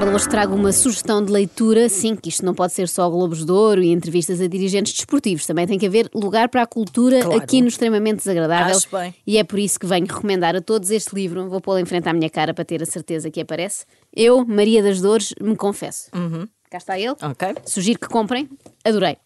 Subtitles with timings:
[0.00, 1.86] Carla, hoje trago uma sugestão de leitura.
[1.90, 5.44] Sim, que isto não pode ser só Globos de Ouro e entrevistas a dirigentes desportivos.
[5.44, 7.36] Também tem que haver lugar para a cultura Claro.
[7.38, 8.74] aqui no Extremamente Desagradável.
[8.78, 9.14] Acho bem.
[9.26, 11.50] E é por isso que venho recomendar a todos este livro.
[11.50, 13.84] Vou pô-lo em frente à minha cara para ter a certeza que aparece.
[14.16, 16.10] Eu, Maria das Dores, me confesso.
[16.70, 17.16] Cá está ele.
[17.20, 17.56] Ok.
[17.66, 18.48] Sugiro que comprem.
[18.82, 19.18] Adorei.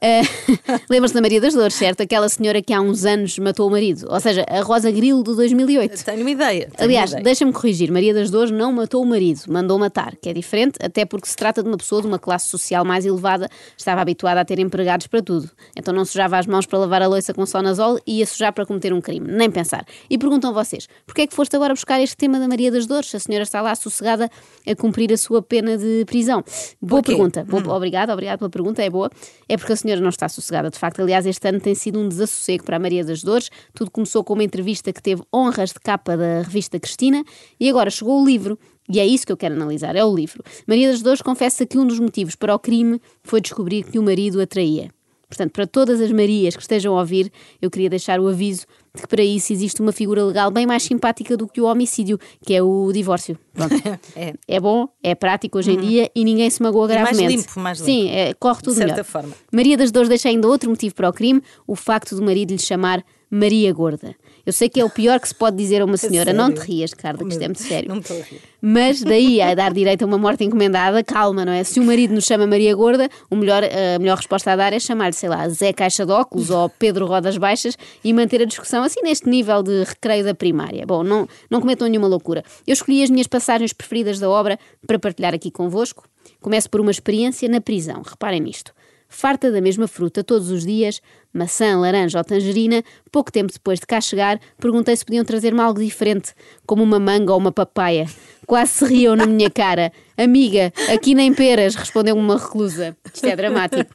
[0.00, 0.22] Eh,
[0.88, 2.02] Lembra-se da Maria das Dores, certo?
[2.02, 4.06] Aquela senhora que há uns anos matou o marido.
[4.08, 6.02] Ou seja, a Rosa Grilo de 2008.
[6.02, 6.70] Tenho uma ideia.
[6.74, 10.32] tenho Aliás, deixa-me corrigir, Maria das Dores não matou o marido, mandou matar, que é
[10.32, 14.00] diferente, até porque se trata de uma pessoa de uma classe social mais elevada, estava
[14.00, 15.50] habituada a ter empregados para tudo.
[15.76, 18.64] Então não sujava as mãos para lavar a louça com sonazol e ia sujar para
[18.64, 19.84] cometer um crime, nem pensar.
[20.08, 23.14] E perguntam vocês, porquê é que foste agora buscar este tema da Maria das Dores?
[23.14, 24.30] A senhora está lá sossegada
[24.66, 26.42] a cumprir a sua pena de prisão.
[26.80, 29.01] Boa pergunta, boa, obrigada, obrigada pela pergunta, é boa.
[29.48, 31.00] É porque a senhora não está sossegada, de facto.
[31.00, 33.50] Aliás, este ano tem sido um desassossego para a Maria das Dores.
[33.74, 37.24] Tudo começou com uma entrevista que teve honras de capa da revista Cristina
[37.58, 38.58] e agora chegou o livro.
[38.88, 40.42] E é isso que eu quero analisar, é o livro.
[40.66, 44.02] Maria das Dores confessa que um dos motivos para o crime foi descobrir que o
[44.02, 44.90] marido a traía.
[45.32, 49.00] Portanto, para todas as Marias que estejam a ouvir, eu queria deixar o aviso de
[49.00, 52.52] que para isso existe uma figura legal bem mais simpática do que o homicídio, que
[52.54, 53.38] é o divórcio.
[54.14, 54.34] É.
[54.46, 57.36] É bom, é prático hoje em dia e ninguém se magoa E mais gravemente.
[57.36, 57.90] limpo, mais limpo.
[57.90, 59.04] Sim, é, corre tudo De certa melhor.
[59.04, 59.32] forma.
[59.50, 62.58] Maria das Dores deixa ainda outro motivo para o crime, o facto do marido lhe
[62.58, 64.14] chamar Maria Gorda.
[64.44, 66.32] Eu sei que é o pior que se pode dizer a uma senhora.
[66.32, 67.88] Não te rias, Carla, que isto é muito sério.
[67.88, 68.40] Não me estou a rir.
[68.60, 71.64] Mas daí a dar direito a uma morte encomendada, calma, não é?
[71.64, 74.78] Se o marido nos chama Maria Gorda, o melhor, a melhor resposta a dar é
[74.78, 78.82] chamar-lhe, sei lá, Zé Caixa de Óculos ou Pedro Rodas Baixas e manter a discussão
[78.82, 80.84] assim neste nível de recreio da primária.
[80.86, 82.44] Bom, não, não cometam nenhuma loucura.
[82.66, 86.04] Eu escolhi as minhas passagens preferidas da obra para partilhar aqui convosco.
[86.40, 88.02] Começo por uma experiência na prisão.
[88.02, 88.72] Reparem nisto.
[89.12, 91.02] Farta da mesma fruta todos os dias,
[91.34, 92.82] maçã, laranja ou tangerina,
[93.12, 96.32] pouco tempo depois de cá chegar, perguntei se podiam trazer-me algo diferente,
[96.64, 98.06] como uma manga ou uma papaya.
[98.46, 99.92] Quase se riam na minha cara.
[100.16, 102.96] Amiga, aqui nem peras, respondeu-me uma reclusa.
[103.12, 103.94] Isto é dramático.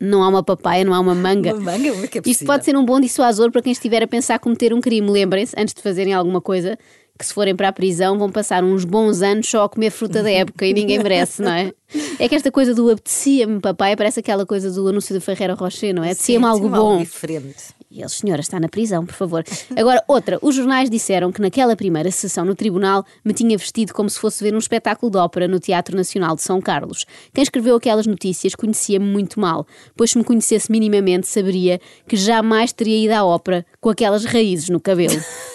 [0.00, 1.54] Não há uma papaya, não há uma manga.
[1.54, 1.88] Uma manga?
[1.88, 5.08] É Isto pode ser um bom dissuasor para quem estiver a pensar cometer um crime.
[5.08, 6.76] Lembrem-se, antes de fazerem alguma coisa,
[7.18, 10.22] que se forem para a prisão vão passar uns bons anos só a comer fruta
[10.22, 11.72] da época e ninguém merece, não é?
[12.18, 15.94] É que esta coisa do apetecia-me papai parece aquela coisa do anúncio do Ferreira Rocher,
[15.94, 16.08] não é?
[16.08, 16.98] Apetecia-me algo bom.
[16.98, 17.72] diferente.
[17.94, 19.44] E ele, senhora, está na prisão, por favor.
[19.76, 20.36] Agora, outra.
[20.42, 24.42] Os jornais disseram que naquela primeira sessão no tribunal me tinha vestido como se fosse
[24.42, 27.06] ver um espetáculo de ópera no Teatro Nacional de São Carlos.
[27.32, 29.64] Quem escreveu aquelas notícias conhecia-me muito mal,
[29.96, 34.68] pois se me conhecesse minimamente saberia que jamais teria ido à ópera com aquelas raízes
[34.70, 35.14] no cabelo.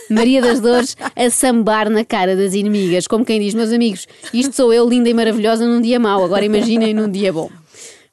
[0.09, 4.56] Maria das Dores a sambar na cara das inimigas, como quem diz, meus amigos, isto
[4.56, 7.50] sou eu, linda e maravilhosa, num dia mau, agora imaginem num dia bom.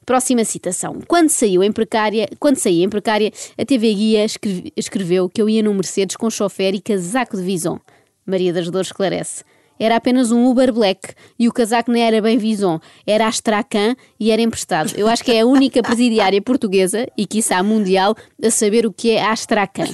[0.07, 1.01] Próxima citação.
[1.05, 5.49] Quando saiu em precária, quando saí em precária, a TV Guia escreve- escreveu que eu
[5.49, 7.77] ia num Mercedes com chofer e casaco de Vison.
[8.25, 9.43] Maria das Dores esclarece.
[9.77, 14.31] Era apenas um Uber Black e o casaco não era bem Vison, era Astracan e
[14.31, 14.93] era emprestado.
[14.95, 19.11] Eu acho que é a única presidiária portuguesa e quiçá mundial a saber o que
[19.11, 19.87] é Astracan.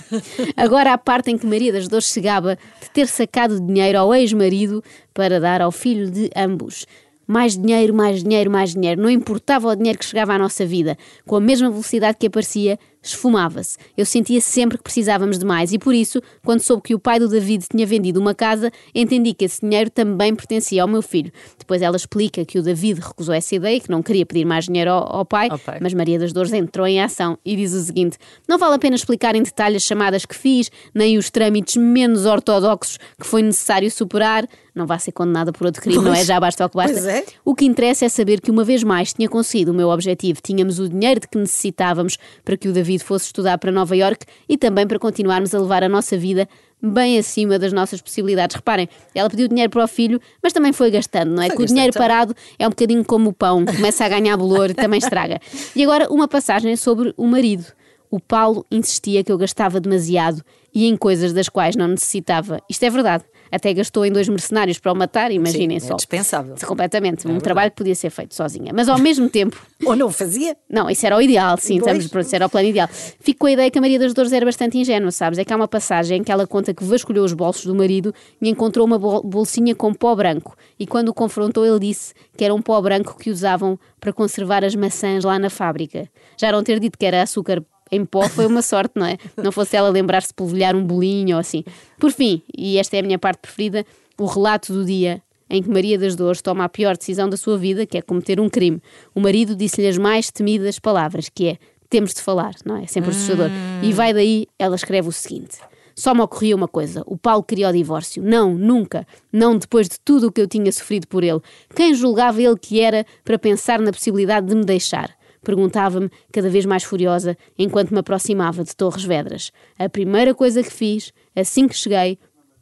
[0.56, 4.14] Agora a parte em que Maria das Dores se gaba de ter sacado dinheiro ao
[4.14, 4.82] ex-marido
[5.12, 6.86] para dar ao filho de ambos.
[7.28, 9.02] Mais dinheiro, mais dinheiro, mais dinheiro.
[9.02, 10.98] Não importava o dinheiro que chegava à nossa vida.
[11.26, 13.78] Com a mesma velocidade que aparecia, esfumava-se.
[13.98, 17.20] Eu sentia sempre que precisávamos de mais e por isso, quando soube que o pai
[17.20, 21.32] do David tinha vendido uma casa, entendi que esse dinheiro também pertencia ao meu filho.
[21.60, 24.92] Depois ela explica que o David recusou essa ideia, que não queria pedir mais dinheiro
[24.92, 25.80] ao, ao pai, pai.
[25.82, 28.96] mas Maria das Dores entrou em ação e diz o seguinte: Não vale a pena
[28.96, 33.90] explicar em detalhe as chamadas que fiz, nem os trâmites menos ortodoxos que foi necessário
[33.92, 34.48] superar.
[34.74, 36.16] Não vá ser condenada por outro crime, não é?
[36.16, 36.28] Pois.
[36.28, 36.94] Já basta o que basta.
[36.94, 37.24] Pois é.
[37.46, 40.42] O que interessa é saber que uma vez mais tinha conseguido o meu objetivo.
[40.42, 44.26] Tínhamos o dinheiro de que necessitávamos para que o David fosse estudar para Nova York
[44.48, 46.48] e também para continuarmos a levar a nossa vida
[46.82, 48.56] bem acima das nossas possibilidades.
[48.56, 51.48] Reparem, ela pediu dinheiro para o filho, mas também foi gastando, não é?
[51.48, 54.70] Foi que o dinheiro parado é um bocadinho como o pão, começa a ganhar bolor
[54.70, 55.40] e também estraga.
[55.74, 57.66] E agora uma passagem sobre o marido.
[58.12, 60.44] O Paulo insistia que eu gastava demasiado
[60.74, 62.60] e em coisas das quais não necessitava.
[62.70, 63.24] Isto é verdade.
[63.54, 65.96] Até gastou em dois mercenários para o matar, imaginem Sim, é só.
[65.96, 66.56] dispensável.
[66.66, 67.28] Completamente.
[67.28, 68.72] um trabalho que podia ser feito sozinha.
[68.74, 70.56] Mas ao mesmo tempo, Ou não fazia?
[70.70, 71.88] não, isso era o ideal, sim, Pois.
[71.88, 72.88] estamos pronto, isso era o plano ideal.
[72.92, 75.38] Fico com a ideia que a Maria das Dores era bastante ingênua, sabes?
[75.40, 78.14] É que há uma passagem em que ela conta que vasculhou os bolsos do marido
[78.42, 80.56] e encontrou uma bol- bolsinha com pó branco.
[80.80, 84.64] E quando o confrontou, ele disse que era um pó branco que usavam para conservar
[84.66, 86.10] as maçãs lá na fábrica.
[86.38, 87.64] Já não ter dito que era açúcar
[87.96, 89.18] em pó foi uma sorte, não é?
[89.38, 91.64] Não fosse ela lembrar-se de polvilhar um bolinho ou assim.
[92.00, 93.86] Por fim, e esta é a minha parte preferida,
[94.18, 97.58] o relato do dia em que Maria das Dores toma a pior decisão da sua
[97.58, 98.82] vida, que é cometer um crime.
[99.14, 101.58] O marido disse-lhe as mais temidas palavras, que é
[101.90, 102.88] temos de falar, não é?
[102.88, 103.52] Sempre assustador.
[103.84, 105.60] E vai daí, ela escreve o seguinte:
[105.96, 108.24] Só me ocorria uma coisa: o Paulo queria o divórcio.
[108.24, 109.06] Não, nunca.
[109.32, 111.40] Não depois de tudo o que eu tinha sofrido por ele.
[111.76, 115.16] Quem julgava ele que era para pensar na possibilidade de me deixar?
[115.44, 119.52] Perguntava-me, cada vez mais furiosa, enquanto me aproximava de Torres Vedras.
[119.78, 122.18] A primeira coisa que fiz, assim que cheguei,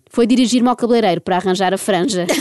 [0.10, 2.28] foi dirigir-me ao cabeleireiro para arranjar a franja.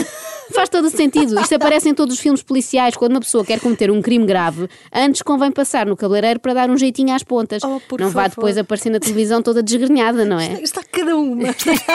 [0.53, 1.39] Faz todo o sentido.
[1.39, 2.97] Isto aparece em todos os filmes policiais.
[2.97, 6.69] Quando uma pessoa quer cometer um crime grave, antes convém passar no cabeleireiro para dar
[6.69, 7.63] um jeitinho às pontas.
[7.63, 8.29] Oh, não vá favor.
[8.35, 10.61] depois aparecer na televisão toda desgrenhada, não é?
[10.61, 11.49] Está cada uma.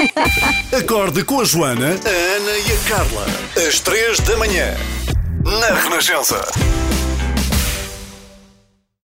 [0.73, 3.27] Acorde com a Joana, a Ana e a Carla.
[3.69, 4.75] Às três da manhã.
[5.45, 6.41] Na Renascença.